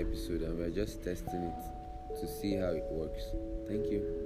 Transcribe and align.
episode 0.00 0.42
and 0.42 0.58
we're 0.58 0.70
just 0.70 1.04
testing 1.04 1.42
it 1.42 2.18
to 2.20 2.26
see 2.26 2.54
how 2.56 2.70
it 2.70 2.86
works. 2.90 3.22
Thank 3.68 3.86
you. 3.86 4.19